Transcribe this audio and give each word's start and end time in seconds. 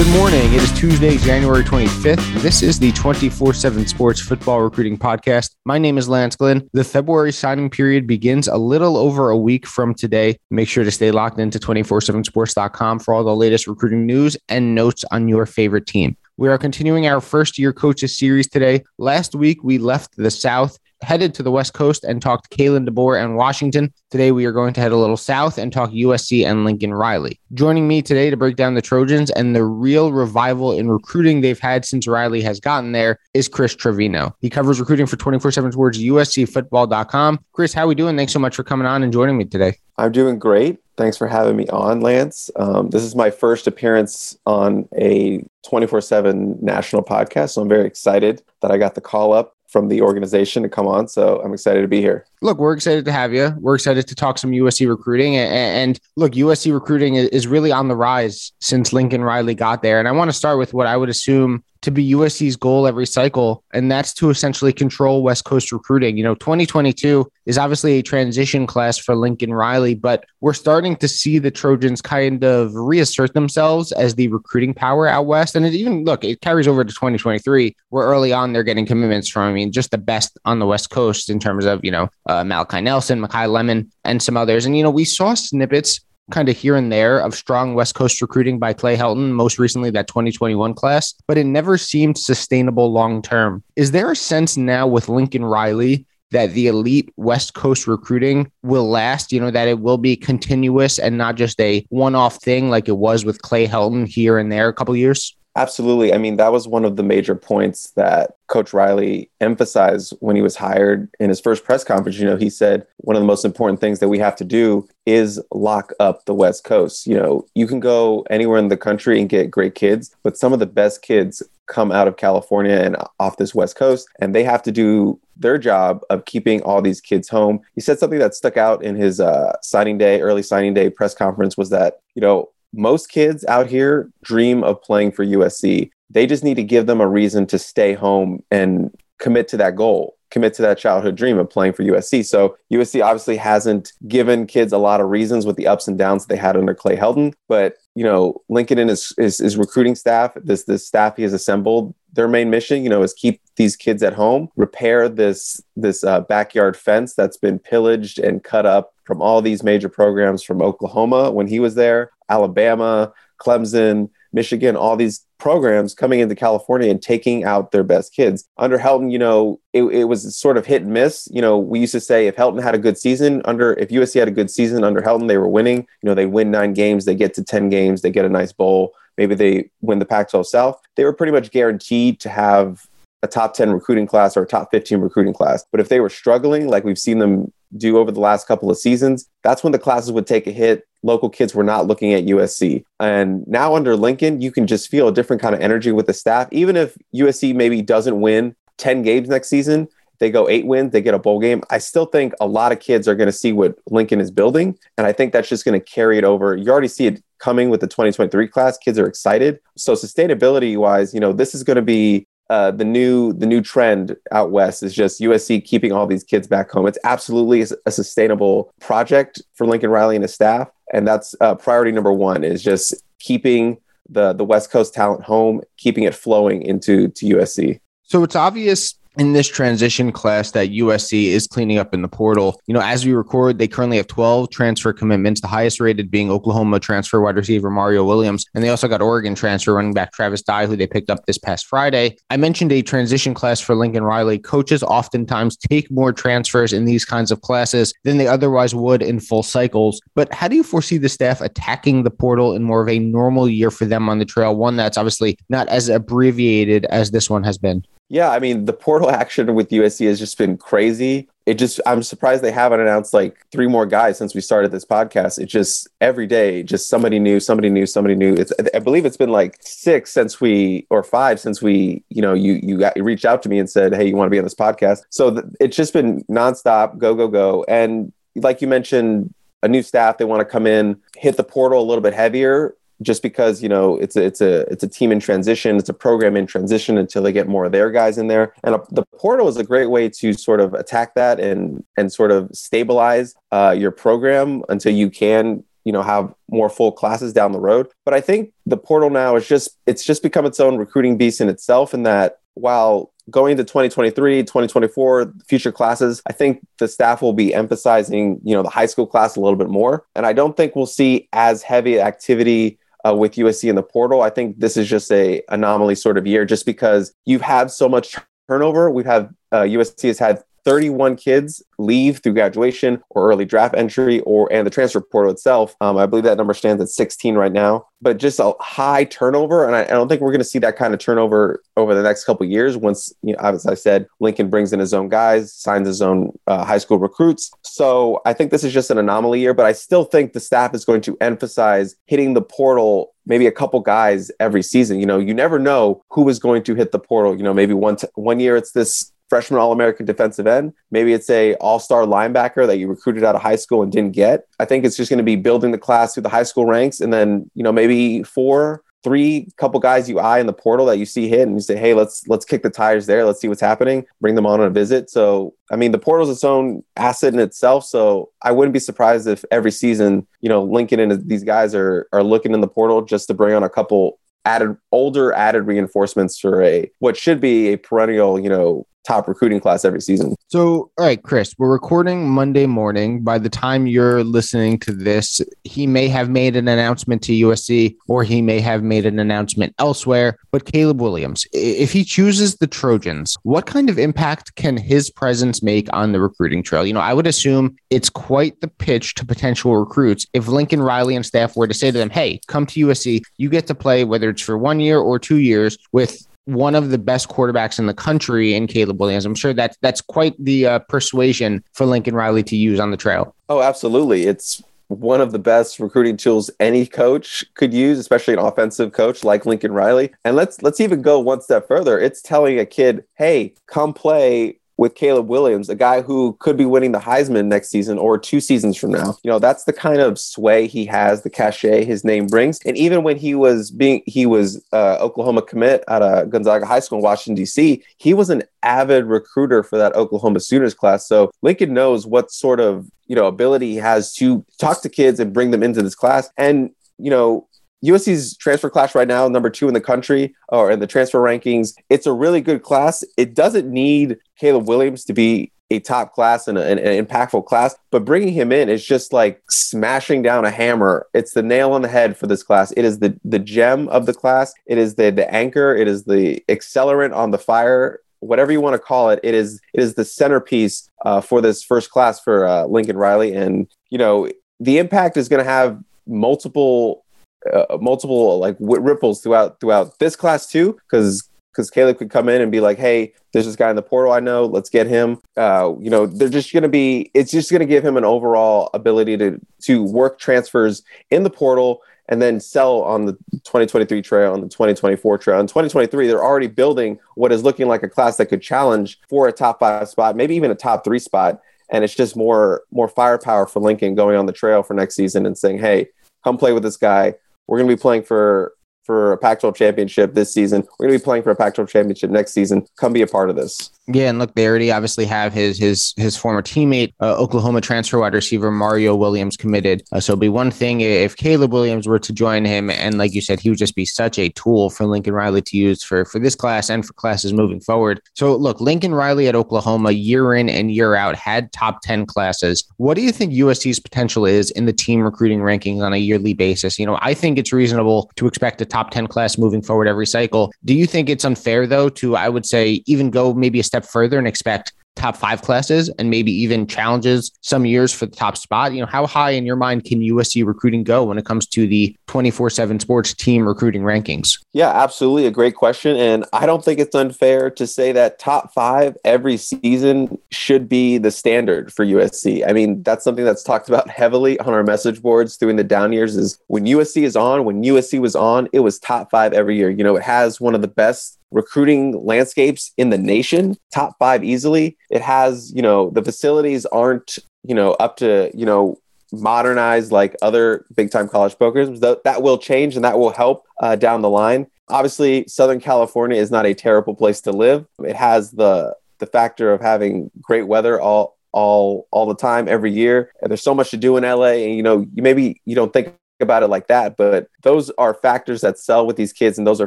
Good 0.00 0.16
morning. 0.16 0.54
It 0.54 0.62
is 0.62 0.72
Tuesday, 0.72 1.18
January 1.18 1.62
25th. 1.62 2.40
This 2.40 2.62
is 2.62 2.78
the 2.78 2.90
24 2.92 3.52
7 3.52 3.86
Sports 3.86 4.18
Football 4.18 4.62
Recruiting 4.62 4.96
Podcast. 4.96 5.54
My 5.66 5.76
name 5.76 5.98
is 5.98 6.08
Lance 6.08 6.36
Glenn. 6.36 6.66
The 6.72 6.84
February 6.84 7.32
signing 7.32 7.68
period 7.68 8.06
begins 8.06 8.48
a 8.48 8.56
little 8.56 8.96
over 8.96 9.28
a 9.28 9.36
week 9.36 9.66
from 9.66 9.94
today. 9.94 10.38
Make 10.50 10.68
sure 10.68 10.84
to 10.84 10.90
stay 10.90 11.10
locked 11.10 11.38
into 11.38 11.58
247sports.com 11.58 13.00
for 13.00 13.12
all 13.12 13.24
the 13.24 13.36
latest 13.36 13.66
recruiting 13.66 14.06
news 14.06 14.38
and 14.48 14.74
notes 14.74 15.04
on 15.10 15.28
your 15.28 15.44
favorite 15.44 15.86
team. 15.86 16.16
We 16.38 16.48
are 16.48 16.56
continuing 16.56 17.06
our 17.06 17.20
first 17.20 17.58
year 17.58 17.74
coaches 17.74 18.16
series 18.16 18.48
today. 18.48 18.84
Last 18.96 19.34
week, 19.34 19.62
we 19.62 19.76
left 19.76 20.16
the 20.16 20.30
South 20.30 20.78
headed 21.02 21.34
to 21.34 21.42
the 21.42 21.50
West 21.50 21.74
Coast 21.74 22.04
and 22.04 22.20
talked 22.20 22.50
Kalen 22.50 22.88
DeBoer 22.88 23.22
and 23.22 23.36
Washington. 23.36 23.92
Today, 24.10 24.32
we 24.32 24.44
are 24.44 24.52
going 24.52 24.72
to 24.74 24.80
head 24.80 24.92
a 24.92 24.96
little 24.96 25.16
south 25.16 25.58
and 25.58 25.72
talk 25.72 25.90
USC 25.90 26.44
and 26.44 26.64
Lincoln 26.64 26.94
Riley. 26.94 27.40
Joining 27.54 27.88
me 27.88 28.02
today 28.02 28.30
to 28.30 28.36
break 28.36 28.56
down 28.56 28.74
the 28.74 28.82
Trojans 28.82 29.30
and 29.30 29.54
the 29.54 29.64
real 29.64 30.12
revival 30.12 30.72
in 30.72 30.90
recruiting 30.90 31.40
they've 31.40 31.58
had 31.58 31.84
since 31.84 32.06
Riley 32.06 32.42
has 32.42 32.60
gotten 32.60 32.92
there 32.92 33.18
is 33.34 33.48
Chris 33.48 33.74
Trevino. 33.74 34.34
He 34.40 34.50
covers 34.50 34.80
recruiting 34.80 35.06
for 35.06 35.16
24 35.16 35.52
7 35.52 35.72
Sports, 35.72 35.98
USCFootball.com. 35.98 37.44
Chris, 37.52 37.72
how 37.72 37.84
are 37.84 37.88
we 37.88 37.94
doing? 37.94 38.16
Thanks 38.16 38.32
so 38.32 38.38
much 38.38 38.56
for 38.56 38.64
coming 38.64 38.86
on 38.86 39.02
and 39.02 39.12
joining 39.12 39.36
me 39.36 39.44
today. 39.44 39.74
I'm 39.98 40.12
doing 40.12 40.38
great. 40.38 40.78
Thanks 40.96 41.16
for 41.16 41.26
having 41.26 41.56
me 41.56 41.66
on, 41.68 42.00
Lance. 42.00 42.50
Um, 42.56 42.90
this 42.90 43.02
is 43.02 43.14
my 43.14 43.30
first 43.30 43.66
appearance 43.66 44.38
on 44.46 44.88
a 44.98 45.44
24 45.64 46.00
7 46.00 46.58
national 46.60 47.02
podcast. 47.02 47.50
So 47.50 47.62
I'm 47.62 47.68
very 47.68 47.86
excited 47.86 48.42
that 48.60 48.70
I 48.70 48.78
got 48.78 48.94
the 48.94 49.00
call 49.00 49.32
up 49.32 49.56
from 49.70 49.88
the 49.88 50.02
organization 50.02 50.62
to 50.62 50.68
come 50.68 50.86
on. 50.86 51.08
So 51.08 51.40
I'm 51.42 51.52
excited 51.52 51.82
to 51.82 51.88
be 51.88 52.00
here. 52.00 52.26
Look, 52.42 52.58
we're 52.58 52.74
excited 52.74 53.04
to 53.04 53.12
have 53.12 53.32
you. 53.32 53.54
We're 53.58 53.76
excited 53.76 54.08
to 54.08 54.14
talk 54.14 54.38
some 54.38 54.50
USC 54.50 54.88
recruiting. 54.88 55.36
And, 55.36 55.98
look, 56.16 56.32
USC 56.32 56.72
recruiting 56.72 57.14
is 57.14 57.46
really 57.46 57.72
on 57.72 57.88
the 57.88 57.96
rise 57.96 58.52
since 58.60 58.92
Lincoln 58.92 59.22
Riley 59.22 59.54
got 59.54 59.82
there. 59.82 59.98
And 59.98 60.08
I 60.08 60.12
want 60.12 60.28
to 60.28 60.32
start 60.32 60.58
with 60.58 60.74
what 60.74 60.86
I 60.86 60.96
would 60.96 61.08
assume 61.08 61.62
to 61.82 61.90
be 61.90 62.12
USC's 62.12 62.56
goal 62.56 62.86
every 62.86 63.06
cycle, 63.06 63.64
and 63.72 63.90
that's 63.90 64.12
to 64.14 64.30
essentially 64.30 64.72
control 64.72 65.22
West 65.22 65.44
Coast 65.44 65.72
recruiting. 65.72 66.16
You 66.16 66.24
know, 66.24 66.34
2022 66.34 67.30
is 67.46 67.58
obviously 67.58 67.98
a 67.98 68.02
transition 68.02 68.66
class 68.66 68.98
for 68.98 69.16
Lincoln 69.16 69.54
Riley, 69.54 69.94
but 69.94 70.24
we're 70.40 70.52
starting 70.52 70.96
to 70.96 71.08
see 71.08 71.38
the 71.38 71.50
Trojans 71.50 72.02
kind 72.02 72.44
of 72.44 72.74
reassert 72.74 73.32
themselves 73.34 73.92
as 73.92 74.14
the 74.14 74.28
recruiting 74.28 74.74
power 74.74 75.06
out 75.06 75.26
west. 75.26 75.56
And 75.56 75.64
it 75.64 75.74
even 75.74 76.04
look, 76.04 76.22
it 76.22 76.40
carries 76.40 76.68
over 76.68 76.84
to 76.84 76.92
2023, 76.92 77.74
where 77.88 78.06
early 78.06 78.32
on 78.32 78.52
they're 78.52 78.62
getting 78.62 78.86
commitments 78.86 79.28
from, 79.28 79.48
I 79.48 79.52
mean, 79.52 79.72
just 79.72 79.90
the 79.90 79.98
best 79.98 80.38
on 80.44 80.58
the 80.58 80.66
West 80.66 80.90
Coast 80.90 81.30
in 81.30 81.38
terms 81.38 81.64
of, 81.64 81.80
you 81.82 81.90
know, 81.90 82.08
uh, 82.26 82.44
Malachi 82.44 82.80
Nelson, 82.80 83.20
Makai 83.20 83.50
Lemon, 83.50 83.90
and 84.04 84.22
some 84.22 84.36
others. 84.36 84.66
And, 84.66 84.76
you 84.76 84.82
know, 84.82 84.90
we 84.90 85.04
saw 85.04 85.34
snippets 85.34 86.00
kind 86.30 86.48
of 86.48 86.56
here 86.56 86.76
and 86.76 86.90
there 86.90 87.18
of 87.18 87.34
strong 87.34 87.74
West 87.74 87.94
Coast 87.94 88.20
recruiting 88.22 88.58
by 88.58 88.72
Clay 88.72 88.96
Helton, 88.96 89.30
most 89.30 89.58
recently 89.58 89.90
that 89.90 90.08
2021 90.08 90.74
class, 90.74 91.14
but 91.26 91.38
it 91.38 91.44
never 91.44 91.76
seemed 91.76 92.16
sustainable 92.16 92.92
long 92.92 93.22
term. 93.22 93.62
Is 93.76 93.90
there 93.90 94.10
a 94.10 94.16
sense 94.16 94.56
now 94.56 94.86
with 94.86 95.08
Lincoln 95.08 95.44
Riley 95.44 96.06
that 96.30 96.52
the 96.52 96.68
elite 96.68 97.12
West 97.16 97.54
Coast 97.54 97.86
recruiting 97.86 98.50
will 98.62 98.88
last, 98.88 99.32
you 99.32 99.40
know, 99.40 99.50
that 99.50 99.68
it 99.68 99.80
will 99.80 99.98
be 99.98 100.16
continuous 100.16 100.98
and 100.98 101.18
not 101.18 101.34
just 101.34 101.60
a 101.60 101.84
one 101.88 102.14
off 102.14 102.36
thing 102.36 102.70
like 102.70 102.88
it 102.88 102.96
was 102.96 103.24
with 103.24 103.42
Clay 103.42 103.66
Helton 103.66 104.06
here 104.06 104.38
and 104.38 104.50
there 104.50 104.68
a 104.68 104.72
couple 104.72 104.96
years? 104.96 105.36
Absolutely. 105.56 106.14
I 106.14 106.18
mean, 106.18 106.36
that 106.36 106.52
was 106.52 106.68
one 106.68 106.84
of 106.84 106.96
the 106.96 107.02
major 107.02 107.34
points 107.34 107.90
that 107.92 108.36
Coach 108.46 108.72
Riley 108.72 109.30
emphasized 109.40 110.14
when 110.20 110.36
he 110.36 110.42
was 110.42 110.54
hired 110.54 111.08
in 111.18 111.28
his 111.28 111.40
first 111.40 111.64
press 111.64 111.82
conference. 111.82 112.18
You 112.18 112.26
know, 112.26 112.36
he 112.36 112.48
said 112.48 112.86
one 112.98 113.16
of 113.16 113.22
the 113.22 113.26
most 113.26 113.44
important 113.44 113.80
things 113.80 113.98
that 113.98 114.08
we 114.08 114.18
have 114.20 114.36
to 114.36 114.44
do 114.44 114.88
is 115.06 115.40
lock 115.52 115.92
up 115.98 116.24
the 116.24 116.34
West 116.34 116.62
Coast. 116.62 117.06
You 117.06 117.16
know, 117.16 117.46
you 117.54 117.66
can 117.66 117.80
go 117.80 118.24
anywhere 118.30 118.58
in 118.58 118.68
the 118.68 118.76
country 118.76 119.20
and 119.20 119.28
get 119.28 119.50
great 119.50 119.74
kids, 119.74 120.14
but 120.22 120.36
some 120.36 120.52
of 120.52 120.60
the 120.60 120.66
best 120.66 121.02
kids 121.02 121.42
come 121.66 121.90
out 121.90 122.08
of 122.08 122.16
California 122.16 122.76
and 122.76 122.96
off 123.18 123.36
this 123.36 123.54
West 123.54 123.76
Coast, 123.76 124.08
and 124.20 124.34
they 124.34 124.44
have 124.44 124.62
to 124.62 124.72
do 124.72 125.18
their 125.36 125.58
job 125.58 126.02
of 126.10 126.24
keeping 126.26 126.62
all 126.62 126.82
these 126.82 127.00
kids 127.00 127.28
home. 127.28 127.60
He 127.74 127.80
said 127.80 127.98
something 127.98 128.18
that 128.18 128.34
stuck 128.34 128.56
out 128.56 128.84
in 128.84 128.94
his 128.94 129.20
uh, 129.20 129.56
signing 129.62 129.98
day, 129.98 130.20
early 130.20 130.42
signing 130.42 130.74
day 130.74 130.90
press 130.90 131.14
conference 131.14 131.56
was 131.56 131.70
that, 131.70 132.00
you 132.14 132.20
know, 132.20 132.50
most 132.72 133.08
kids 133.10 133.44
out 133.46 133.66
here 133.66 134.10
dream 134.22 134.62
of 134.62 134.82
playing 134.82 135.12
for 135.12 135.24
USC. 135.24 135.90
They 136.08 136.26
just 136.26 136.44
need 136.44 136.56
to 136.56 136.62
give 136.62 136.86
them 136.86 137.00
a 137.00 137.08
reason 137.08 137.46
to 137.48 137.58
stay 137.58 137.94
home 137.94 138.42
and 138.50 138.96
commit 139.18 139.48
to 139.48 139.56
that 139.58 139.76
goal, 139.76 140.16
commit 140.30 140.54
to 140.54 140.62
that 140.62 140.78
childhood 140.78 141.14
dream 141.14 141.38
of 141.38 141.48
playing 141.48 141.74
for 141.74 141.84
USC. 141.84 142.24
So 142.24 142.56
USC 142.72 143.04
obviously 143.04 143.36
hasn't 143.36 143.92
given 144.08 144.46
kids 144.46 144.72
a 144.72 144.78
lot 144.78 145.00
of 145.00 145.08
reasons 145.08 145.46
with 145.46 145.56
the 145.56 145.66
ups 145.66 145.86
and 145.86 145.98
downs 145.98 146.26
they 146.26 146.36
had 146.36 146.56
under 146.56 146.74
Clay 146.74 146.96
Helton, 146.96 147.34
but 147.48 147.74
you 147.94 148.04
know, 148.04 148.40
Lincoln 148.48 148.78
and 148.78 148.90
his, 148.90 149.12
his, 149.18 149.38
his 149.38 149.56
recruiting 149.56 149.94
staff, 149.94 150.32
this 150.36 150.64
this 150.64 150.86
staff 150.86 151.16
he 151.16 151.22
has 151.22 151.32
assembled, 151.32 151.94
their 152.12 152.28
main 152.28 152.50
mission, 152.50 152.82
you 152.82 152.88
know, 152.88 153.02
is 153.02 153.12
keep 153.12 153.40
these 153.56 153.76
kids 153.76 154.02
at 154.02 154.14
home, 154.14 154.48
repair 154.56 155.08
this 155.08 155.60
this 155.76 156.02
uh, 156.04 156.20
backyard 156.20 156.76
fence 156.76 157.14
that's 157.14 157.36
been 157.36 157.58
pillaged 157.58 158.18
and 158.18 158.44
cut 158.44 158.66
up 158.66 158.94
from 159.10 159.20
all 159.20 159.42
these 159.42 159.64
major 159.64 159.88
programs 159.88 160.40
from 160.40 160.62
Oklahoma 160.62 161.32
when 161.32 161.48
he 161.48 161.58
was 161.58 161.74
there, 161.74 162.12
Alabama, 162.28 163.12
Clemson, 163.42 164.08
Michigan, 164.32 164.76
all 164.76 164.94
these 164.94 165.26
programs 165.36 165.94
coming 165.94 166.20
into 166.20 166.36
California 166.36 166.88
and 166.88 167.02
taking 167.02 167.42
out 167.42 167.72
their 167.72 167.82
best 167.82 168.14
kids. 168.14 168.48
Under 168.56 168.78
Helton, 168.78 169.10
you 169.10 169.18
know, 169.18 169.58
it, 169.72 169.82
it, 169.82 170.04
was 170.04 170.36
sort 170.36 170.56
of 170.56 170.64
hit 170.64 170.82
and 170.82 170.92
miss. 170.92 171.26
You 171.32 171.42
know, 171.42 171.58
we 171.58 171.80
used 171.80 171.90
to 171.90 171.98
say 171.98 172.28
if 172.28 172.36
Helton 172.36 172.62
had 172.62 172.76
a 172.76 172.78
good 172.78 172.96
season 172.96 173.42
under, 173.46 173.72
if 173.80 173.88
USC 173.88 174.16
had 174.16 174.28
a 174.28 174.30
good 174.30 174.48
season 174.48 174.84
under 174.84 175.00
Helton, 175.00 175.26
they 175.26 175.38
were 175.38 175.48
winning. 175.48 175.78
You 175.78 176.08
know, 176.08 176.14
they 176.14 176.26
win 176.26 176.52
nine 176.52 176.72
games, 176.72 177.04
they 177.04 177.16
get 177.16 177.34
to 177.34 177.42
10 177.42 177.68
games, 177.68 178.02
they 178.02 178.12
get 178.12 178.24
a 178.24 178.28
nice 178.28 178.52
bowl. 178.52 178.92
Maybe 179.18 179.34
they 179.34 179.70
win 179.80 179.98
the 179.98 180.06
Pac 180.06 180.30
12 180.30 180.46
South. 180.46 180.80
They 180.94 181.02
were 181.02 181.12
pretty 181.12 181.32
much 181.32 181.50
guaranteed 181.50 182.20
to 182.20 182.28
have 182.28 182.86
a 183.24 183.26
top 183.26 183.54
10 183.54 183.72
recruiting 183.72 184.06
class 184.06 184.36
or 184.36 184.44
a 184.44 184.46
top 184.46 184.70
15 184.70 185.00
recruiting 185.00 185.34
class. 185.34 185.64
But 185.72 185.80
if 185.80 185.88
they 185.88 185.98
were 185.98 186.10
struggling, 186.10 186.68
like 186.68 186.84
we've 186.84 186.96
seen 186.96 187.18
them 187.18 187.52
do 187.76 187.98
over 187.98 188.10
the 188.10 188.20
last 188.20 188.46
couple 188.46 188.70
of 188.70 188.78
seasons, 188.78 189.28
that's 189.42 189.62
when 189.62 189.72
the 189.72 189.78
classes 189.78 190.12
would 190.12 190.26
take 190.26 190.46
a 190.46 190.52
hit. 190.52 190.86
Local 191.02 191.30
kids 191.30 191.54
were 191.54 191.64
not 191.64 191.86
looking 191.86 192.12
at 192.12 192.24
USC. 192.24 192.84
And 192.98 193.46
now 193.46 193.74
under 193.74 193.96
Lincoln, 193.96 194.40
you 194.40 194.52
can 194.52 194.66
just 194.66 194.88
feel 194.88 195.08
a 195.08 195.14
different 195.14 195.40
kind 195.40 195.54
of 195.54 195.60
energy 195.60 195.92
with 195.92 196.06
the 196.06 196.12
staff. 196.12 196.48
Even 196.52 196.76
if 196.76 196.96
USC 197.14 197.54
maybe 197.54 197.82
doesn't 197.82 198.20
win 198.20 198.54
10 198.78 199.02
games 199.02 199.28
next 199.28 199.48
season, 199.48 199.88
they 200.20 200.30
go 200.30 200.48
eight 200.48 200.66
wins, 200.66 200.92
they 200.92 201.00
get 201.00 201.14
a 201.14 201.18
bowl 201.18 201.40
game. 201.40 201.62
I 201.70 201.78
still 201.78 202.04
think 202.04 202.34
a 202.40 202.46
lot 202.46 202.72
of 202.72 202.80
kids 202.80 203.08
are 203.08 203.14
going 203.14 203.28
to 203.28 203.32
see 203.32 203.52
what 203.52 203.78
Lincoln 203.90 204.20
is 204.20 204.30
building. 204.30 204.78
And 204.98 205.06
I 205.06 205.12
think 205.12 205.32
that's 205.32 205.48
just 205.48 205.64
going 205.64 205.80
to 205.80 205.84
carry 205.84 206.18
it 206.18 206.24
over. 206.24 206.54
You 206.54 206.70
already 206.70 206.88
see 206.88 207.06
it 207.06 207.22
coming 207.38 207.70
with 207.70 207.80
the 207.80 207.86
2023 207.86 208.46
class. 208.48 208.76
Kids 208.76 208.98
are 208.98 209.06
excited. 209.06 209.58
So 209.76 209.94
sustainability 209.94 210.76
wise, 210.76 211.14
you 211.14 211.20
know, 211.20 211.32
this 211.32 211.54
is 211.54 211.64
going 211.64 211.76
to 211.76 211.82
be 211.82 212.26
uh, 212.50 212.72
the 212.72 212.84
new 212.84 213.32
the 213.32 213.46
new 213.46 213.60
trend 213.60 214.16
out 214.32 214.50
west 214.50 214.82
is 214.82 214.92
just 214.92 215.20
USC 215.20 215.64
keeping 215.64 215.92
all 215.92 216.06
these 216.06 216.24
kids 216.24 216.48
back 216.48 216.68
home. 216.68 216.86
It's 216.86 216.98
absolutely 217.04 217.64
a 217.86 217.90
sustainable 217.92 218.74
project 218.80 219.40
for 219.54 219.66
Lincoln 219.66 219.88
Riley 219.88 220.16
and 220.16 220.24
his 220.24 220.34
staff, 220.34 220.68
and 220.92 221.06
that's 221.06 221.32
uh, 221.40 221.54
priority 221.54 221.92
number 221.92 222.12
one 222.12 222.42
is 222.42 222.60
just 222.60 222.92
keeping 223.20 223.78
the 224.08 224.32
the 224.32 224.44
West 224.44 224.72
Coast 224.72 224.92
talent 224.92 225.22
home, 225.22 225.62
keeping 225.76 226.02
it 226.02 226.14
flowing 226.14 226.62
into 226.62 227.08
to 227.10 227.26
USC. 227.36 227.78
So 228.02 228.24
it's 228.24 228.34
obvious 228.34 228.96
in 229.16 229.32
this 229.32 229.48
transition 229.48 230.12
class 230.12 230.52
that 230.52 230.70
USC 230.70 231.26
is 231.26 231.46
cleaning 231.46 231.78
up 231.78 231.92
in 231.92 232.02
the 232.02 232.08
portal. 232.08 232.60
You 232.66 232.74
know, 232.74 232.80
as 232.80 233.04
we 233.04 233.12
record, 233.12 233.58
they 233.58 233.66
currently 233.66 233.96
have 233.96 234.06
12 234.06 234.50
transfer 234.50 234.92
commitments, 234.92 235.40
the 235.40 235.48
highest 235.48 235.80
rated 235.80 236.10
being 236.10 236.30
Oklahoma 236.30 236.78
transfer 236.80 237.20
wide 237.20 237.36
receiver 237.36 237.70
Mario 237.70 238.04
Williams. 238.04 238.46
And 238.54 238.62
they 238.62 238.68
also 238.68 238.88
got 238.88 239.02
Oregon 239.02 239.34
transfer 239.34 239.74
running 239.74 239.94
back 239.94 240.12
Travis 240.12 240.42
Dye, 240.42 240.66
who 240.66 240.76
they 240.76 240.86
picked 240.86 241.10
up 241.10 241.26
this 241.26 241.38
past 241.38 241.66
Friday. 241.66 242.16
I 242.30 242.36
mentioned 242.36 242.72
a 242.72 242.82
transition 242.82 243.34
class 243.34 243.60
for 243.60 243.74
Lincoln 243.74 244.04
Riley. 244.04 244.38
Coaches 244.38 244.82
oftentimes 244.82 245.56
take 245.56 245.90
more 245.90 246.12
transfers 246.12 246.72
in 246.72 246.84
these 246.84 247.04
kinds 247.04 247.30
of 247.30 247.40
classes 247.40 247.92
than 248.04 248.18
they 248.18 248.28
otherwise 248.28 248.74
would 248.74 249.02
in 249.02 249.18
full 249.20 249.42
cycles. 249.42 250.00
But 250.14 250.32
how 250.32 250.48
do 250.48 250.56
you 250.56 250.62
foresee 250.62 250.98
the 250.98 251.08
staff 251.08 251.40
attacking 251.40 252.04
the 252.04 252.10
portal 252.10 252.54
in 252.54 252.62
more 252.62 252.82
of 252.82 252.88
a 252.88 252.98
normal 252.98 253.48
year 253.48 253.70
for 253.70 253.86
them 253.86 254.08
on 254.08 254.18
the 254.18 254.24
trail? 254.24 254.54
One 254.54 254.76
that's 254.76 254.98
obviously 254.98 255.36
not 255.48 255.68
as 255.68 255.88
abbreviated 255.88 256.84
as 256.86 257.10
this 257.10 257.28
one 257.28 257.42
has 257.44 257.58
been. 257.58 257.84
Yeah, 258.10 258.30
I 258.30 258.40
mean, 258.40 258.64
the 258.64 258.72
portal 258.72 259.08
action 259.22 259.54
with 259.54 259.70
USC 259.70 260.06
has 260.06 260.18
just 260.18 260.36
been 260.36 260.58
crazy. 260.58 261.28
It 261.46 261.54
just, 261.54 261.80
I'm 261.86 262.02
surprised 262.02 262.42
they 262.42 262.50
haven't 262.52 262.80
announced 262.80 263.14
like 263.14 263.46
three 263.50 263.66
more 263.66 263.86
guys 263.86 264.18
since 264.18 264.34
we 264.34 264.40
started 264.40 264.72
this 264.72 264.84
podcast. 264.84 265.38
It 265.38 265.46
just, 265.46 265.88
every 266.00 266.26
day, 266.26 266.62
just 266.62 266.88
somebody 266.88 267.18
new, 267.18 267.40
somebody 267.40 267.70
new, 267.70 267.86
somebody 267.86 268.16
new. 268.16 268.34
It's, 268.34 268.52
I 268.74 268.80
believe 268.80 269.06
it's 269.06 269.16
been 269.16 269.30
like 269.30 269.56
six 269.60 270.10
since 270.10 270.40
we, 270.40 270.86
or 270.90 271.02
five 271.02 271.40
since 271.40 271.62
we, 271.62 272.02
you 272.10 272.20
know, 272.20 272.34
you, 272.34 272.60
you 272.62 272.78
got, 272.78 272.96
you 272.96 273.04
reached 273.04 273.24
out 273.24 273.42
to 273.44 273.48
me 273.48 273.58
and 273.58 273.70
said, 273.70 273.94
Hey, 273.94 274.08
you 274.08 274.16
want 274.16 274.26
to 274.26 274.30
be 274.30 274.38
on 274.38 274.44
this 274.44 274.54
podcast? 274.54 275.02
So 275.10 275.30
th- 275.30 275.44
it's 275.60 275.76
just 275.76 275.92
been 275.92 276.24
nonstop, 276.24 276.98
go, 276.98 277.14
go, 277.14 277.28
go. 277.28 277.64
And 277.68 278.12
like 278.34 278.60
you 278.60 278.68
mentioned, 278.68 279.32
a 279.62 279.68
new 279.68 279.82
staff, 279.82 280.18
they 280.18 280.24
want 280.24 280.40
to 280.40 280.44
come 280.44 280.66
in, 280.66 281.00
hit 281.16 281.36
the 281.36 281.44
portal 281.44 281.80
a 281.80 281.84
little 281.84 282.02
bit 282.02 282.14
heavier 282.14 282.74
just 283.02 283.22
because 283.22 283.62
you 283.62 283.68
know 283.68 283.96
it's 283.96 284.16
a 284.16 284.22
it's 284.22 284.40
a 284.40 284.60
it's 284.72 284.82
a 284.82 284.88
team 284.88 285.10
in 285.12 285.20
transition 285.20 285.76
it's 285.76 285.88
a 285.88 285.94
program 285.94 286.36
in 286.36 286.46
transition 286.46 286.98
until 286.98 287.22
they 287.22 287.32
get 287.32 287.48
more 287.48 287.64
of 287.64 287.72
their 287.72 287.90
guys 287.90 288.18
in 288.18 288.28
there. 288.28 288.54
And 288.62 288.74
a, 288.74 288.82
the 288.90 289.04
portal 289.18 289.48
is 289.48 289.56
a 289.56 289.64
great 289.64 289.90
way 289.90 290.08
to 290.08 290.32
sort 290.32 290.60
of 290.60 290.74
attack 290.74 291.14
that 291.14 291.40
and 291.40 291.84
and 291.96 292.12
sort 292.12 292.30
of 292.30 292.50
stabilize 292.52 293.34
uh, 293.52 293.74
your 293.76 293.90
program 293.90 294.62
until 294.68 294.94
you 294.94 295.10
can 295.10 295.64
you 295.84 295.92
know 295.92 296.02
have 296.02 296.34
more 296.50 296.68
full 296.68 296.92
classes 296.92 297.32
down 297.32 297.52
the 297.52 297.60
road. 297.60 297.88
But 298.04 298.14
i 298.14 298.20
think 298.20 298.52
the 298.66 298.76
portal 298.76 299.10
now 299.10 299.36
is 299.36 299.48
just 299.48 299.76
it's 299.86 300.04
just 300.04 300.22
become 300.22 300.46
its 300.46 300.60
own 300.60 300.76
recruiting 300.76 301.16
beast 301.16 301.40
in 301.40 301.48
itself 301.48 301.94
in 301.94 302.02
that 302.04 302.38
while 302.54 303.12
going 303.30 303.52
into 303.52 303.62
2023 303.62 304.42
2024 304.42 305.32
future 305.46 305.70
classes 305.70 306.20
i 306.28 306.32
think 306.32 306.66
the 306.78 306.88
staff 306.88 307.22
will 307.22 307.32
be 307.32 307.54
emphasizing 307.54 308.40
you 308.42 308.54
know 308.54 308.62
the 308.62 308.68
high 308.68 308.86
school 308.86 309.06
class 309.06 309.36
a 309.36 309.40
little 309.40 309.56
bit 309.56 309.68
more. 309.68 310.04
And 310.14 310.26
i 310.26 310.32
don't 310.32 310.56
think 310.56 310.76
we'll 310.76 310.86
see 310.86 311.28
as 311.32 311.62
heavy 311.62 312.00
activity 312.00 312.78
uh, 313.06 313.14
with 313.14 313.34
USC 313.34 313.68
in 313.68 313.76
the 313.76 313.82
portal. 313.82 314.22
I 314.22 314.30
think 314.30 314.58
this 314.58 314.76
is 314.76 314.88
just 314.88 315.10
a 315.12 315.42
anomaly 315.48 315.94
sort 315.94 316.18
of 316.18 316.26
year, 316.26 316.44
just 316.44 316.66
because 316.66 317.12
you've 317.24 317.42
had 317.42 317.70
so 317.70 317.88
much 317.88 318.16
turnover. 318.48 318.90
We've 318.90 319.06
had 319.06 319.34
uh, 319.52 319.62
USC 319.62 320.08
has 320.08 320.18
had 320.18 320.42
31 320.64 321.16
kids 321.16 321.62
leave 321.78 322.18
through 322.18 322.34
graduation 322.34 323.02
or 323.10 323.30
early 323.30 323.44
draft 323.44 323.74
entry 323.76 324.20
or 324.20 324.52
and 324.52 324.66
the 324.66 324.70
transfer 324.70 325.00
portal 325.00 325.32
itself. 325.32 325.74
Um, 325.80 325.96
I 325.96 326.06
believe 326.06 326.24
that 326.24 326.36
number 326.36 326.54
stands 326.54 326.82
at 326.82 326.88
16 326.88 327.34
right 327.36 327.52
now, 327.52 327.86
but 328.02 328.18
just 328.18 328.38
a 328.38 328.52
high 328.60 329.04
turnover. 329.04 329.66
And 329.66 329.74
I, 329.74 329.82
I 329.82 329.88
don't 329.88 330.08
think 330.08 330.20
we're 330.20 330.32
going 330.32 330.40
to 330.40 330.44
see 330.44 330.58
that 330.60 330.76
kind 330.76 330.92
of 330.92 331.00
turnover 331.00 331.62
over 331.76 331.94
the 331.94 332.02
next 332.02 332.24
couple 332.24 332.46
years. 332.46 332.76
Once, 332.76 333.12
you 333.22 333.34
know, 333.34 333.40
as 333.40 333.66
I 333.66 333.74
said, 333.74 334.06
Lincoln 334.20 334.50
brings 334.50 334.72
in 334.72 334.80
his 334.80 334.92
own 334.92 335.08
guys, 335.08 335.52
signs 335.52 335.86
his 335.86 336.02
own 336.02 336.38
uh, 336.46 336.64
high 336.64 336.78
school 336.78 336.98
recruits. 336.98 337.50
So 337.62 338.20
I 338.26 338.32
think 338.32 338.50
this 338.50 338.64
is 338.64 338.72
just 338.72 338.90
an 338.90 338.98
anomaly 338.98 339.40
year, 339.40 339.54
but 339.54 339.66
I 339.66 339.72
still 339.72 340.04
think 340.04 340.32
the 340.32 340.40
staff 340.40 340.74
is 340.74 340.84
going 340.84 341.00
to 341.02 341.16
emphasize 341.20 341.96
hitting 342.06 342.34
the 342.34 342.42
portal 342.42 343.14
maybe 343.26 343.46
a 343.46 343.52
couple 343.52 343.80
guys 343.80 344.30
every 344.40 344.62
season. 344.62 344.98
You 344.98 345.06
know, 345.06 345.18
you 345.18 345.32
never 345.32 345.58
know 345.58 346.02
who 346.10 346.28
is 346.28 346.38
going 346.38 346.62
to 346.64 346.74
hit 346.74 346.90
the 346.90 346.98
portal. 346.98 347.36
You 347.36 347.42
know, 347.42 347.54
maybe 347.54 347.74
one 347.74 347.96
t- 347.96 348.08
one 348.14 348.40
year 348.40 348.56
it's 348.56 348.72
this 348.72 349.12
freshman 349.30 349.58
All-American 349.60 350.04
defensive 350.04 350.46
end. 350.46 350.74
Maybe 350.90 351.14
it's 351.14 351.30
a 351.30 351.54
all-star 351.54 352.02
linebacker 352.02 352.66
that 352.66 352.76
you 352.76 352.88
recruited 352.88 353.24
out 353.24 353.34
of 353.34 353.40
high 353.40 353.56
school 353.56 353.82
and 353.82 353.90
didn't 353.90 354.12
get. 354.12 354.46
I 354.58 354.66
think 354.66 354.84
it's 354.84 354.96
just 354.96 355.08
going 355.08 355.18
to 355.18 355.24
be 355.24 355.36
building 355.36 355.70
the 355.70 355.78
class 355.78 356.12
through 356.12 356.24
the 356.24 356.28
high 356.28 356.42
school 356.42 356.66
ranks 356.66 357.00
and 357.00 357.12
then, 357.12 357.50
you 357.54 357.62
know, 357.62 357.72
maybe 357.72 358.22
four 358.24 358.82
three 359.02 359.48
couple 359.56 359.80
guys 359.80 360.08
you 360.08 360.18
eye 360.18 360.40
in 360.40 360.46
the 360.46 360.52
portal 360.52 360.86
that 360.86 360.98
you 360.98 361.06
see 361.06 361.28
hit 361.28 361.42
and 361.42 361.54
you 361.54 361.60
say 361.60 361.76
hey 361.76 361.94
let's 361.94 362.26
let's 362.28 362.44
kick 362.44 362.62
the 362.62 362.70
tires 362.70 363.06
there 363.06 363.24
let's 363.24 363.40
see 363.40 363.48
what's 363.48 363.60
happening 363.60 364.04
bring 364.20 364.34
them 364.34 364.46
on 364.46 364.60
on 364.60 364.66
a 364.66 364.70
visit 364.70 365.08
so 365.08 365.54
i 365.70 365.76
mean 365.76 365.92
the 365.92 365.98
portal 365.98 366.28
is 366.28 366.36
its 366.36 366.44
own 366.44 366.82
asset 366.96 367.32
in 367.32 367.40
itself 367.40 367.84
so 367.84 368.30
i 368.42 368.52
wouldn't 368.52 368.72
be 368.72 368.78
surprised 368.78 369.26
if 369.26 369.44
every 369.50 369.70
season 369.70 370.26
you 370.40 370.48
know 370.48 370.62
lincoln 370.62 371.00
and 371.00 371.28
these 371.28 371.44
guys 371.44 371.74
are 371.74 372.08
are 372.12 372.22
looking 372.22 372.52
in 372.52 372.60
the 372.60 372.68
portal 372.68 373.02
just 373.02 373.26
to 373.26 373.34
bring 373.34 373.54
on 373.54 373.62
a 373.62 373.70
couple 373.70 374.18
added 374.44 374.76
older 374.92 375.32
added 375.32 375.62
reinforcements 375.62 376.38
for 376.38 376.62
a 376.62 376.90
what 376.98 377.16
should 377.16 377.40
be 377.40 377.72
a 377.72 377.78
perennial 377.78 378.38
you 378.38 378.48
know 378.48 378.86
top 379.04 379.28
recruiting 379.28 379.60
class 379.60 379.84
every 379.84 380.00
season. 380.00 380.34
So, 380.48 380.90
all 380.98 381.04
right, 381.06 381.22
Chris, 381.22 381.54
we're 381.58 381.70
recording 381.70 382.28
Monday 382.28 382.66
morning. 382.66 383.22
By 383.22 383.38
the 383.38 383.48
time 383.48 383.86
you're 383.86 384.24
listening 384.24 384.78
to 384.80 384.92
this, 384.92 385.40
he 385.64 385.86
may 385.86 386.08
have 386.08 386.28
made 386.28 386.56
an 386.56 386.68
announcement 386.68 387.22
to 387.22 387.32
USC 387.32 387.96
or 388.08 388.24
he 388.24 388.42
may 388.42 388.60
have 388.60 388.82
made 388.82 389.06
an 389.06 389.18
announcement 389.18 389.74
elsewhere. 389.78 390.36
But 390.50 390.70
Caleb 390.70 391.00
Williams, 391.00 391.46
if 391.52 391.92
he 391.92 392.04
chooses 392.04 392.56
the 392.56 392.66
Trojans, 392.66 393.36
what 393.42 393.66
kind 393.66 393.88
of 393.88 393.98
impact 393.98 394.54
can 394.56 394.76
his 394.76 395.10
presence 395.10 395.62
make 395.62 395.88
on 395.92 396.12
the 396.12 396.20
recruiting 396.20 396.62
trail? 396.62 396.86
You 396.86 396.92
know, 396.92 397.00
I 397.00 397.14
would 397.14 397.26
assume 397.26 397.76
it's 397.90 398.10
quite 398.10 398.60
the 398.60 398.68
pitch 398.68 399.14
to 399.16 399.26
potential 399.26 399.76
recruits 399.76 400.26
if 400.32 400.48
Lincoln 400.48 400.82
Riley 400.82 401.16
and 401.16 401.24
staff 401.24 401.56
were 401.56 401.68
to 401.68 401.74
say 401.74 401.90
to 401.90 401.98
them, 401.98 402.10
hey, 402.10 402.40
come 402.48 402.66
to 402.66 402.86
USC, 402.86 403.22
you 403.38 403.48
get 403.48 403.66
to 403.68 403.74
play, 403.74 404.04
whether 404.04 404.28
it's 404.30 404.42
for 404.42 404.58
one 404.58 404.80
year 404.80 404.98
or 404.98 405.18
two 405.18 405.38
years, 405.38 405.78
with 405.92 406.26
one 406.54 406.74
of 406.74 406.90
the 406.90 406.98
best 406.98 407.28
quarterbacks 407.28 407.78
in 407.78 407.86
the 407.86 407.94
country 407.94 408.54
in 408.54 408.66
Caleb 408.66 409.00
Williams. 409.00 409.24
I'm 409.24 409.34
sure 409.34 409.52
that's 409.52 409.76
that's 409.80 410.00
quite 410.00 410.34
the 410.42 410.66
uh, 410.66 410.78
persuasion 410.80 411.64
for 411.72 411.86
Lincoln 411.86 412.14
Riley 412.14 412.42
to 412.44 412.56
use 412.56 412.80
on 412.80 412.90
the 412.90 412.96
trail. 412.96 413.34
Oh, 413.48 413.62
absolutely. 413.62 414.26
It's 414.26 414.62
one 414.88 415.20
of 415.20 415.30
the 415.30 415.38
best 415.38 415.78
recruiting 415.78 416.16
tools 416.16 416.50
any 416.58 416.84
coach 416.84 417.44
could 417.54 417.72
use, 417.72 417.98
especially 417.98 418.34
an 418.34 418.40
offensive 418.40 418.92
coach 418.92 419.22
like 419.22 419.46
Lincoln 419.46 419.72
Riley. 419.72 420.12
And 420.24 420.36
let's 420.36 420.62
let's 420.62 420.80
even 420.80 421.02
go 421.02 421.18
one 421.18 421.40
step 421.40 421.68
further. 421.68 421.98
It's 421.98 422.20
telling 422.20 422.58
a 422.58 422.66
kid, 422.66 423.04
"Hey, 423.14 423.54
come 423.66 423.92
play 423.92 424.59
with 424.80 424.94
Caleb 424.94 425.28
Williams, 425.28 425.68
a 425.68 425.74
guy 425.74 426.00
who 426.00 426.34
could 426.40 426.56
be 426.56 426.64
winning 426.64 426.92
the 426.92 426.98
Heisman 426.98 427.48
next 427.48 427.68
season 427.68 427.98
or 427.98 428.16
two 428.16 428.40
seasons 428.40 428.78
from 428.78 428.92
now. 428.92 429.18
You 429.22 429.30
know, 429.30 429.38
that's 429.38 429.64
the 429.64 429.74
kind 429.74 430.00
of 430.00 430.18
sway 430.18 430.66
he 430.66 430.86
has, 430.86 431.20
the 431.20 431.28
cachet 431.28 431.84
his 431.84 432.02
name 432.02 432.26
brings. 432.26 432.60
And 432.64 432.78
even 432.78 433.02
when 433.02 433.18
he 433.18 433.34
was 433.34 433.70
being, 433.70 434.02
he 434.06 434.24
was 434.24 434.64
uh, 434.72 434.96
Oklahoma 434.98 435.42
commit 435.42 435.84
at 435.86 436.00
a 436.00 436.26
Gonzaga 436.26 436.64
High 436.64 436.80
School 436.80 436.96
in 436.96 437.04
Washington, 437.04 437.34
D.C., 437.34 437.84
he 437.98 438.14
was 438.14 438.30
an 438.30 438.42
avid 438.62 439.04
recruiter 439.04 439.62
for 439.62 439.76
that 439.76 439.94
Oklahoma 439.94 440.40
Sooners 440.40 440.72
class. 440.72 441.06
So 441.06 441.30
Lincoln 441.42 441.74
knows 441.74 442.06
what 442.06 442.32
sort 442.32 442.58
of, 442.58 442.90
you 443.06 443.14
know, 443.14 443.26
ability 443.26 443.72
he 443.72 443.76
has 443.76 444.14
to 444.14 444.42
talk 444.58 444.80
to 444.80 444.88
kids 444.88 445.20
and 445.20 445.34
bring 445.34 445.50
them 445.50 445.62
into 445.62 445.82
this 445.82 445.94
class. 445.94 446.30
And, 446.38 446.70
you 446.96 447.10
know, 447.10 447.46
USC's 447.84 448.36
transfer 448.36 448.70
class 448.70 448.94
right 448.94 449.08
now, 449.08 449.26
number 449.28 449.50
two 449.50 449.68
in 449.68 449.74
the 449.74 449.80
country 449.80 450.34
or 450.48 450.70
in 450.70 450.80
the 450.80 450.86
transfer 450.86 451.18
rankings. 451.18 451.74
It's 451.88 452.06
a 452.06 452.12
really 452.12 452.40
good 452.40 452.62
class. 452.62 453.04
It 453.16 453.34
doesn't 453.34 453.70
need 453.70 454.18
Caleb 454.38 454.68
Williams 454.68 455.04
to 455.04 455.12
be 455.12 455.52
a 455.70 455.78
top 455.78 456.12
class 456.12 456.48
and 456.48 456.58
an, 456.58 456.78
an, 456.78 457.06
impactful 457.06 457.46
class, 457.46 457.76
but 457.90 458.04
bringing 458.04 458.32
him 458.32 458.50
in 458.50 458.68
is 458.68 458.84
just 458.84 459.12
like 459.12 459.40
smashing 459.48 460.20
down 460.20 460.44
a 460.44 460.50
hammer. 460.50 461.06
It's 461.14 461.32
the 461.32 461.42
nail 461.42 461.72
on 461.72 461.82
the 461.82 461.88
head 461.88 462.16
for 462.16 462.26
this 462.26 462.42
class. 462.42 462.72
It 462.72 462.84
is 462.84 462.98
the 462.98 463.18
the 463.24 463.38
gem 463.38 463.88
of 463.88 464.06
the 464.06 464.14
class. 464.14 464.52
It 464.66 464.78
is 464.78 464.96
the 464.96 465.10
the 465.10 465.32
anchor. 465.32 465.74
It 465.74 465.86
is 465.86 466.04
the 466.04 466.42
accelerant 466.48 467.14
on 467.14 467.30
the 467.30 467.38
fire. 467.38 468.00
Whatever 468.18 468.52
you 468.52 468.60
want 468.60 468.74
to 468.74 468.78
call 468.78 469.10
it, 469.10 469.20
it 469.22 469.34
is 469.34 469.60
it 469.72 469.80
is 469.80 469.94
the 469.94 470.04
centerpiece 470.04 470.90
uh, 471.04 471.20
for 471.20 471.40
this 471.40 471.62
first 471.62 471.90
class 471.90 472.20
for 472.20 472.46
uh, 472.46 472.64
Lincoln 472.66 472.98
Riley, 472.98 473.32
and 473.32 473.68
you 473.90 473.98
know 473.98 474.28
the 474.58 474.78
impact 474.78 475.16
is 475.16 475.28
going 475.28 475.42
to 475.42 475.50
have 475.50 475.80
multiple 476.06 477.04
uh, 477.52 477.78
multiple 477.80 478.38
like 478.38 478.58
w- 478.58 478.80
ripples 478.80 479.22
throughout 479.22 479.60
throughout 479.60 479.98
this 479.98 480.16
class 480.16 480.46
too 480.46 480.78
because 480.90 481.28
because 481.52 481.70
Caleb 481.70 481.98
could 481.98 482.10
come 482.10 482.28
in 482.28 482.40
and 482.40 482.52
be 482.52 482.60
like, 482.60 482.78
"Hey, 482.78 483.12
there's 483.32 483.46
this 483.46 483.56
guy 483.56 483.70
in 483.70 483.76
the 483.76 483.82
portal 483.82 484.12
I 484.12 484.20
know. 484.20 484.46
Let's 484.46 484.70
get 484.70 484.86
him." 484.86 485.18
Uh, 485.36 485.74
you 485.80 485.90
know, 485.90 486.06
they're 486.06 486.28
just 486.28 486.52
going 486.52 486.62
to 486.62 486.68
be. 486.68 487.10
It's 487.14 487.30
just 487.30 487.50
going 487.50 487.60
to 487.60 487.66
give 487.66 487.84
him 487.84 487.96
an 487.96 488.04
overall 488.04 488.70
ability 488.74 489.16
to 489.18 489.40
to 489.62 489.82
work 489.82 490.18
transfers 490.18 490.82
in 491.10 491.22
the 491.22 491.30
portal 491.30 491.82
and 492.08 492.20
then 492.20 492.40
sell 492.40 492.82
on 492.82 493.06
the 493.06 493.12
2023 493.44 494.02
trail 494.02 494.32
on 494.32 494.40
the 494.40 494.48
2024 494.48 495.18
trail. 495.18 495.38
In 495.38 495.46
2023, 495.46 496.08
they're 496.08 496.24
already 496.24 496.48
building 496.48 496.98
what 497.14 497.30
is 497.30 497.44
looking 497.44 497.68
like 497.68 497.84
a 497.84 497.88
class 497.88 498.16
that 498.16 498.26
could 498.26 498.42
challenge 498.42 498.98
for 499.08 499.28
a 499.28 499.32
top 499.32 499.60
five 499.60 499.88
spot, 499.88 500.16
maybe 500.16 500.34
even 500.34 500.50
a 500.50 500.56
top 500.56 500.82
three 500.82 500.98
spot. 500.98 501.40
And 501.72 501.84
it's 501.84 501.94
just 501.94 502.16
more 502.16 502.62
more 502.72 502.88
firepower 502.88 503.46
for 503.46 503.60
Lincoln 503.60 503.94
going 503.94 504.16
on 504.16 504.26
the 504.26 504.32
trail 504.32 504.62
for 504.62 504.74
next 504.74 504.96
season 504.96 505.24
and 505.24 505.38
saying, 505.38 505.58
"Hey, 505.58 505.88
come 506.24 506.36
play 506.36 506.52
with 506.52 506.62
this 506.62 506.76
guy. 506.76 507.14
We're 507.46 507.58
going 507.58 507.68
to 507.68 507.76
be 507.76 507.80
playing 507.80 508.02
for 508.04 508.54
for 508.90 509.12
a 509.12 509.16
Pac-12 509.16 509.54
championship 509.54 510.14
this 510.14 510.34
season. 510.34 510.66
We're 510.76 510.88
going 510.88 510.98
to 510.98 511.00
be 511.00 511.04
playing 511.04 511.22
for 511.22 511.30
a 511.30 511.36
Pac-12 511.36 511.68
championship 511.68 512.10
next 512.10 512.32
season. 512.32 512.66
Come 512.76 512.92
be 512.92 513.02
a 513.02 513.06
part 513.06 513.30
of 513.30 513.36
this. 513.36 513.70
Yeah, 513.94 514.08
and 514.08 514.18
look, 514.18 514.34
they 514.34 514.46
already 514.46 514.70
obviously 514.70 515.04
have 515.06 515.32
his 515.32 515.58
his 515.58 515.94
his 515.96 516.16
former 516.16 516.42
teammate, 516.42 516.94
uh, 517.00 517.16
Oklahoma 517.16 517.60
transfer 517.60 517.98
wide 517.98 518.14
receiver 518.14 518.50
Mario 518.50 518.94
Williams, 518.94 519.36
committed. 519.36 519.82
Uh, 519.90 520.00
so 520.00 520.12
it'd 520.12 520.20
be 520.20 520.28
one 520.28 520.50
thing 520.50 520.80
if 520.80 521.16
Caleb 521.16 521.52
Williams 521.52 521.88
were 521.88 521.98
to 521.98 522.12
join 522.12 522.44
him, 522.44 522.70
and 522.70 522.98
like 522.98 523.14
you 523.14 523.20
said, 523.20 523.40
he 523.40 523.48
would 523.48 523.58
just 523.58 523.74
be 523.74 523.84
such 523.84 524.18
a 524.18 524.28
tool 524.30 524.70
for 524.70 524.86
Lincoln 524.86 525.14
Riley 525.14 525.42
to 525.42 525.56
use 525.56 525.82
for 525.82 526.04
for 526.04 526.18
this 526.18 526.34
class 526.34 526.70
and 526.70 526.86
for 526.86 526.92
classes 526.92 527.32
moving 527.32 527.60
forward. 527.60 528.00
So 528.14 528.36
look, 528.36 528.60
Lincoln 528.60 528.94
Riley 528.94 529.28
at 529.28 529.34
Oklahoma, 529.34 529.90
year 529.90 530.34
in 530.34 530.48
and 530.48 530.70
year 530.70 530.94
out, 530.94 531.16
had 531.16 531.52
top 531.52 531.80
ten 531.82 532.06
classes. 532.06 532.64
What 532.76 532.94
do 532.94 533.02
you 533.02 533.10
think 533.10 533.32
USC's 533.32 533.80
potential 533.80 534.24
is 534.24 534.50
in 534.52 534.66
the 534.66 534.72
team 534.72 535.00
recruiting 535.00 535.40
rankings 535.40 535.82
on 535.82 535.92
a 535.92 535.98
yearly 535.98 536.34
basis? 536.34 536.78
You 536.78 536.86
know, 536.86 536.98
I 537.00 537.14
think 537.14 537.38
it's 537.38 537.52
reasonable 537.52 538.10
to 538.16 538.28
expect 538.28 538.60
a 538.60 538.66
top 538.66 538.79
ten 538.88 539.06
class 539.06 539.36
moving 539.36 539.60
forward 539.60 539.86
every 539.88 540.06
cycle. 540.06 540.50
Do 540.64 540.74
you 540.74 540.86
think 540.86 541.10
it's 541.10 541.24
unfair 541.24 541.66
though 541.66 541.90
to, 541.90 542.16
I 542.16 542.30
would 542.30 542.46
say, 542.46 542.82
even 542.86 543.10
go 543.10 543.34
maybe 543.34 543.60
a 543.60 543.64
step 543.64 543.84
further 543.84 544.18
and 544.18 544.26
expect 544.26 544.72
top 545.00 545.16
five 545.16 545.42
classes 545.42 545.88
and 545.98 546.10
maybe 546.10 546.30
even 546.30 546.66
challenges 546.66 547.32
some 547.40 547.64
years 547.64 547.92
for 547.92 548.06
the 548.06 548.14
top 548.14 548.36
spot. 548.36 548.72
You 548.72 548.80
know, 548.80 548.86
how 548.86 549.06
high 549.06 549.30
in 549.30 549.46
your 549.46 549.56
mind 549.56 549.84
can 549.84 550.00
USC 550.00 550.44
recruiting 550.44 550.84
go 550.84 551.04
when 551.04 551.18
it 551.18 551.24
comes 551.24 551.46
to 551.48 551.66
the 551.66 551.96
24 552.06 552.50
7 552.50 552.78
sports 552.80 553.14
team 553.14 553.46
recruiting 553.46 553.82
rankings? 553.82 554.38
Yeah, 554.52 554.70
absolutely. 554.70 555.26
A 555.26 555.30
great 555.30 555.54
question. 555.54 555.96
And 555.96 556.24
I 556.32 556.46
don't 556.46 556.64
think 556.64 556.80
it's 556.80 556.94
unfair 556.94 557.50
to 557.50 557.66
say 557.66 557.92
that 557.92 558.18
top 558.18 558.52
five 558.52 558.96
every 559.04 559.36
season 559.36 560.18
should 560.30 560.68
be 560.68 560.98
the 560.98 561.10
standard 561.10 561.72
for 561.72 561.84
USC. 561.84 562.46
I 562.46 562.52
mean, 562.52 562.82
that's 562.82 563.04
something 563.04 563.24
that's 563.24 563.42
talked 563.42 563.68
about 563.68 563.88
heavily 563.88 564.38
on 564.40 564.52
our 564.52 564.62
message 564.62 565.00
boards 565.00 565.36
during 565.36 565.56
the 565.56 565.64
down 565.64 565.92
years 565.92 566.16
is 566.16 566.38
when 566.48 566.66
USC 566.66 567.02
is 567.02 567.16
on, 567.16 567.44
when 567.44 567.62
USC 567.62 568.00
was 568.00 568.14
on, 568.14 568.48
it 568.52 568.60
was 568.60 568.78
top 568.78 569.10
five 569.10 569.32
every 569.32 569.56
year. 569.56 569.70
You 569.70 569.84
know, 569.84 569.96
it 569.96 570.02
has 570.02 570.40
one 570.40 570.54
of 570.54 570.62
the 570.62 570.68
best 570.68 571.19
recruiting 571.30 572.04
landscapes 572.04 572.72
in 572.76 572.90
the 572.90 572.98
nation, 572.98 573.56
top 573.72 573.96
five 573.98 574.24
easily. 574.24 574.76
It 574.90 575.02
has, 575.02 575.52
you 575.54 575.62
know, 575.62 575.90
the 575.90 576.02
facilities 576.02 576.66
aren't, 576.66 577.18
you 577.42 577.54
know, 577.54 577.72
up 577.74 577.96
to, 577.98 578.30
you 578.34 578.46
know, 578.46 578.78
modernized 579.12 579.90
like 579.90 580.16
other 580.22 580.64
big 580.74 580.90
time 580.90 581.08
college 581.08 581.36
programs. 581.36 581.80
That, 581.80 582.04
that 582.04 582.22
will 582.22 582.38
change 582.38 582.76
and 582.76 582.84
that 582.84 582.98
will 582.98 583.10
help 583.10 583.46
uh, 583.60 583.76
down 583.76 584.02
the 584.02 584.10
line. 584.10 584.46
Obviously, 584.68 585.24
Southern 585.26 585.60
California 585.60 586.20
is 586.20 586.30
not 586.30 586.46
a 586.46 586.54
terrible 586.54 586.94
place 586.94 587.20
to 587.22 587.32
live. 587.32 587.66
It 587.84 587.96
has 587.96 588.30
the 588.30 588.74
the 588.98 589.06
factor 589.06 589.52
of 589.52 589.60
having 589.60 590.10
great 590.20 590.46
weather 590.46 590.80
all 590.80 591.16
all 591.32 591.88
all 591.90 592.06
the 592.06 592.14
time 592.14 592.48
every 592.48 592.70
year. 592.70 593.12
And 593.20 593.30
there's 593.30 593.42
so 593.42 593.54
much 593.54 593.70
to 593.70 593.76
do 593.76 593.96
in 593.96 594.04
LA 594.04 594.44
and 594.44 594.54
you 594.54 594.62
know, 594.62 594.86
you 594.94 595.02
maybe 595.02 595.40
you 595.44 595.54
don't 595.54 595.72
think 595.72 595.94
about 596.20 596.42
it 596.42 596.48
like 596.48 596.68
that, 596.68 596.96
but 596.96 597.28
those 597.42 597.70
are 597.70 597.94
factors 597.94 598.40
that 598.40 598.58
sell 598.58 598.86
with 598.86 598.96
these 598.96 599.12
kids 599.12 599.38
and 599.38 599.46
those 599.46 599.60
are 599.60 599.66